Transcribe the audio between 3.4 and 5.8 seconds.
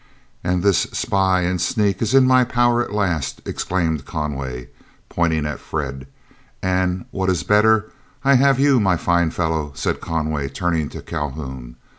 exclaimed Conway, pointing at